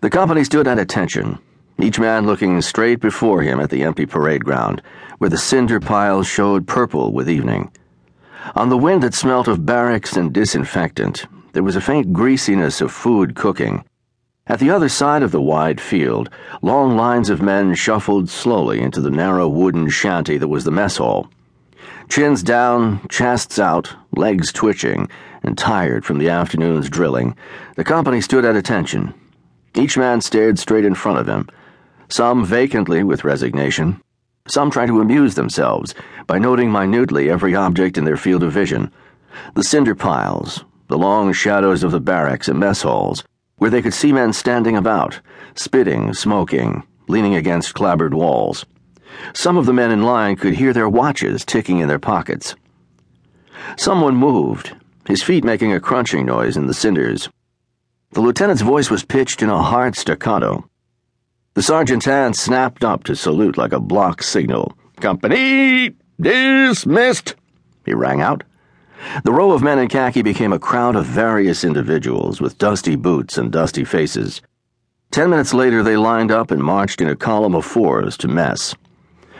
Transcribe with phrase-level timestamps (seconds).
[0.00, 1.40] The company stood at attention,
[1.76, 4.80] each man looking straight before him at the empty parade ground,
[5.18, 7.72] where the cinder piles showed purple with evening.
[8.54, 12.92] On the wind that smelt of barracks and disinfectant, there was a faint greasiness of
[12.92, 13.84] food cooking.
[14.46, 16.30] At the other side of the wide field,
[16.62, 20.98] long lines of men shuffled slowly into the narrow wooden shanty that was the mess
[20.98, 21.28] hall.
[22.08, 25.08] Chins down, chests out, legs twitching,
[25.42, 27.36] and tired from the afternoon's drilling,
[27.74, 29.12] the company stood at attention.
[29.78, 31.48] Each man stared straight in front of him,
[32.08, 34.02] some vacantly with resignation,
[34.48, 35.94] some trying to amuse themselves
[36.26, 38.90] by noting minutely every object in their field of vision
[39.54, 43.22] the cinder piles, the long shadows of the barracks and mess halls
[43.58, 45.20] where they could see men standing about,
[45.54, 48.66] spitting, smoking, leaning against clapboard walls.
[49.32, 52.56] Some of the men in line could hear their watches ticking in their pockets.
[53.76, 54.74] Someone moved,
[55.06, 57.28] his feet making a crunching noise in the cinders.
[58.12, 60.68] The lieutenant's voice was pitched in a hard staccato.
[61.54, 64.72] The sergeant's hand snapped up to salute like a block signal.
[64.96, 67.34] Company dismissed,
[67.84, 68.44] he rang out.
[69.24, 73.38] The row of men in khaki became a crowd of various individuals with dusty boots
[73.38, 74.40] and dusty faces.
[75.10, 78.74] Ten minutes later, they lined up and marched in a column of fours to mess.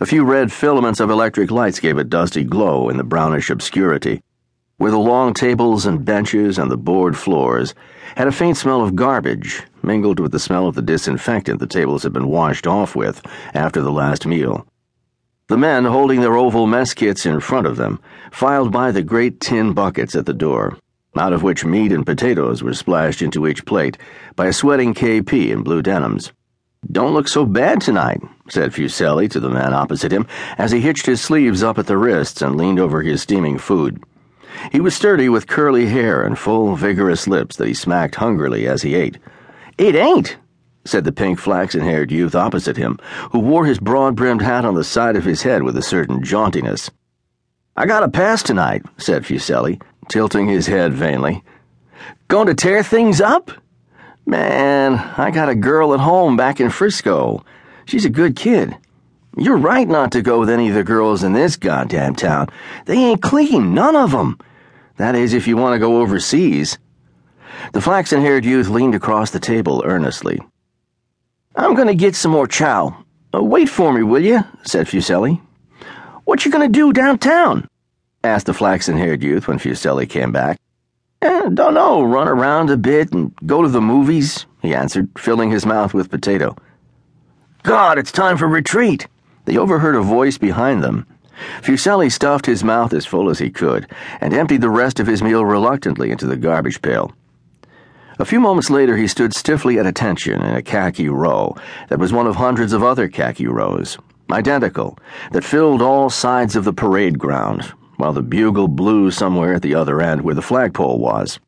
[0.00, 4.22] A few red filaments of electric lights gave a dusty glow in the brownish obscurity,
[4.80, 7.74] where the long tables and benches and the board floors
[8.16, 12.02] had a faint smell of garbage mingled with the smell of the disinfectant the tables
[12.02, 13.20] had been washed off with
[13.52, 14.66] after the last meal.
[15.48, 18.00] The men, holding their oval mess kits in front of them,
[18.32, 20.78] filed by the great tin buckets at the door,
[21.14, 23.98] out of which meat and potatoes were splashed into each plate
[24.34, 26.32] by a sweating KP in blue denims.
[26.90, 31.04] Don't look so bad tonight, said Fuselli to the man opposite him as he hitched
[31.04, 34.02] his sleeves up at the wrists and leaned over his steaming food.
[34.72, 38.82] He was sturdy with curly hair and full, vigorous lips that he smacked hungrily as
[38.82, 39.18] he ate.
[39.78, 40.36] It ain't,
[40.84, 42.98] said the pink flaxen haired youth opposite him,
[43.32, 46.22] who wore his broad brimmed hat on the side of his head with a certain
[46.22, 46.90] jauntiness.
[47.76, 51.42] I got a pass tonight, said Fuselli, tilting his head vainly.
[52.28, 53.50] Going to tear things up?
[54.26, 57.44] Man, I got a girl at home back in Frisco.
[57.86, 58.76] She's a good kid.
[59.36, 62.48] You're right not to go with any of the girls in this goddamn town.
[62.86, 64.38] They ain't clean, none of them.
[65.00, 66.76] That is, if you want to go overseas.
[67.72, 70.42] The flaxen haired youth leaned across the table earnestly.
[71.56, 73.02] I'm going to get some more chow.
[73.34, 74.44] Uh, wait for me, will you?
[74.62, 75.40] said Fuselli.
[76.26, 77.66] What you going to do downtown?
[78.22, 80.58] asked the flaxen haired youth when Fuselli came back.
[81.22, 85.50] Eh, don't know, run around a bit and go to the movies, he answered, filling
[85.50, 86.54] his mouth with potato.
[87.62, 89.08] God, it's time for retreat.
[89.46, 91.06] They overheard a voice behind them.
[91.62, 93.86] Fuselli stuffed his mouth as full as he could
[94.20, 97.12] and emptied the rest of his meal reluctantly into the garbage pail.
[98.18, 101.56] A few moments later, he stood stiffly at attention in a khaki row
[101.88, 103.96] that was one of hundreds of other khaki rows,
[104.30, 104.98] identical,
[105.32, 109.74] that filled all sides of the parade ground, while the bugle blew somewhere at the
[109.74, 111.40] other end where the flagpole was.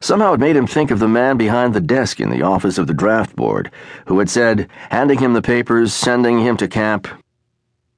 [0.00, 2.86] Somehow it made him think of the man behind the desk in the office of
[2.88, 3.70] the draft board,
[4.06, 7.08] who had said, handing him the papers, sending him to camp,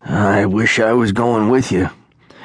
[0.09, 1.91] I wish I was going with you,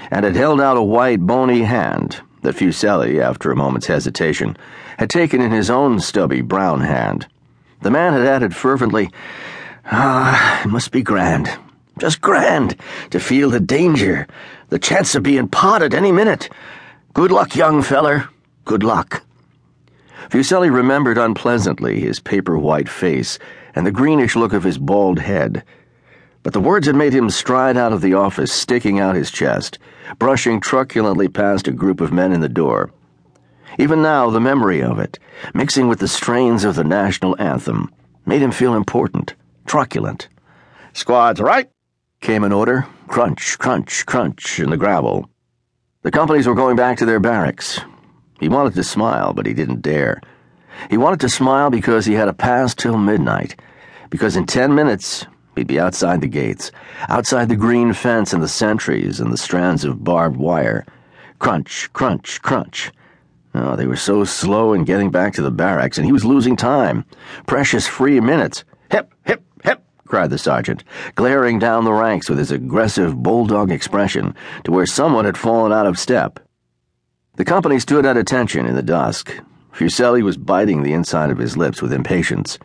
[0.10, 4.58] and had held out a white, bony hand that Fuselli, after a moment's hesitation,
[4.98, 7.28] had taken in his own stubby brown hand.
[7.82, 9.12] The man had added fervently,
[9.86, 11.52] Ah, it must be grand,
[12.00, 12.76] just grand,
[13.12, 14.26] to feel the danger,
[14.70, 16.50] the chance of being potted any minute.
[17.14, 18.28] Good luck, young feller,
[18.66, 19.24] good luck.
[20.30, 23.38] Fuselli remembered unpleasantly his paper white face
[23.76, 25.64] and the greenish look of his bald head.
[26.44, 29.78] But the words had made him stride out of the office, sticking out his chest,
[30.18, 32.92] brushing truculently past a group of men in the door.
[33.78, 35.20] Even now, the memory of it,
[35.54, 37.90] mixing with the strains of the national anthem,
[38.26, 39.36] made him feel important,
[39.66, 40.28] truculent.
[40.94, 41.70] Squads right,
[42.20, 42.88] came an order.
[43.08, 45.30] Crunch, crunch, crunch in the gravel.
[46.02, 47.80] The companies were going back to their barracks.
[48.40, 50.22] He wanted to smile, but he didn't dare.
[50.90, 53.60] He wanted to smile because he had a pass till midnight,
[54.10, 56.72] because in ten minutes He'd be outside the gates,
[57.10, 60.86] outside the green fence and the sentries and the strands of barbed wire.
[61.40, 62.92] Crunch, crunch, crunch.
[63.54, 66.56] Oh, they were so slow in getting back to the barracks, and he was losing
[66.56, 67.04] time.
[67.48, 68.64] Precious free minutes.
[68.92, 74.34] Hip, hip, hip, cried the sergeant, glaring down the ranks with his aggressive bulldog expression
[74.64, 76.40] to where someone had fallen out of step.
[77.36, 79.38] The company stood at attention in the dusk.
[79.74, 82.58] Fuselli was biting the inside of his lips with impatience.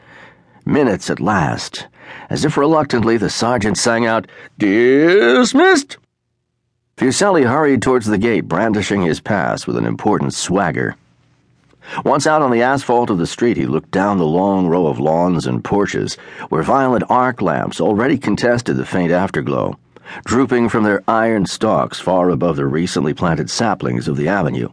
[0.65, 1.89] Minutes at last
[2.31, 4.27] as if reluctantly, the sergeant sang out,
[4.59, 5.99] Dismissed!
[6.97, 10.97] Fuselli hurried towards the gate, brandishing his pass with an important swagger.
[12.05, 14.99] Once out on the asphalt of the street, he looked down the long row of
[14.99, 16.17] lawns and porches
[16.49, 19.79] where violet arc lamps already contested the faint afterglow,
[20.25, 24.69] drooping from their iron stalks far above the recently planted saplings of the avenue.